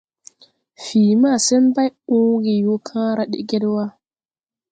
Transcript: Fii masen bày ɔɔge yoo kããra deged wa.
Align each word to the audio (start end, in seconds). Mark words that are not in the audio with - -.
Fii 0.83 1.13
masen 1.21 1.63
bày 1.75 1.89
ɔɔge 2.15 2.53
yoo 2.63 2.77
kããra 2.87 3.23
deged 3.33 3.63
wa. 3.73 3.85